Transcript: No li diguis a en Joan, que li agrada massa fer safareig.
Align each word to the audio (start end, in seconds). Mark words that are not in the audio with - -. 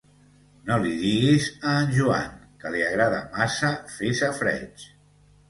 No 0.69 0.77
li 0.85 0.93
diguis 1.01 1.49
a 1.71 1.73
en 1.81 1.93
Joan, 1.97 2.33
que 2.65 2.73
li 2.77 2.83
agrada 2.87 3.21
massa 3.37 3.71
fer 3.99 4.13
safareig. 4.23 4.89